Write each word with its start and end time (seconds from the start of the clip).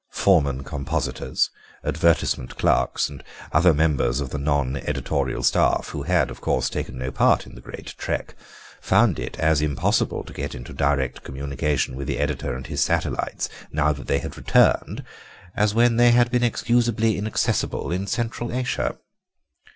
Foreman 0.09 0.63
compositors, 0.63 1.51
advertisement 1.83 2.57
clerks, 2.57 3.07
and 3.07 3.23
other 3.51 3.71
members 3.71 4.19
of 4.19 4.31
the 4.31 4.39
non 4.39 4.75
editorial 4.77 5.43
staff, 5.43 5.89
who 5.89 6.01
had, 6.01 6.31
of 6.31 6.41
course, 6.41 6.71
taken 6.71 6.97
no 6.97 7.11
part 7.11 7.45
in 7.45 7.53
the 7.53 7.61
great 7.61 7.93
trek, 7.99 8.33
found 8.81 9.19
it 9.19 9.37
as 9.39 9.61
impossible 9.61 10.23
to 10.23 10.33
get 10.33 10.55
into 10.55 10.73
direct 10.73 11.21
communication 11.23 11.95
with 11.95 12.07
the 12.07 12.17
editor 12.17 12.55
and 12.55 12.65
his 12.65 12.81
satellites 12.81 13.47
now 13.71 13.93
that 13.93 14.07
they 14.07 14.17
had 14.17 14.37
returned 14.37 15.03
as 15.55 15.75
when 15.75 15.97
they 15.97 16.09
had 16.09 16.31
been 16.31 16.43
excusably 16.43 17.15
inaccessible 17.15 17.91
in 17.91 18.07
Central 18.07 18.51
Asia. 18.51 18.97